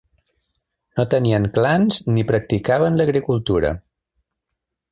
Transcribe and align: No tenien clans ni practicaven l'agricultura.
No 0.99 1.03
tenien 1.11 1.45
clans 1.57 1.99
ni 2.15 2.25
practicaven 2.31 2.99
l'agricultura. 3.01 3.75